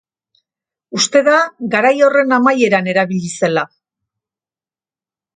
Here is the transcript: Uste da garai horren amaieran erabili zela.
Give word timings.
Uste 0.99 1.19
da 1.27 1.35
garai 1.75 1.91
horren 2.07 2.33
amaieran 2.37 2.89
erabili 2.93 3.29
zela. 3.41 3.65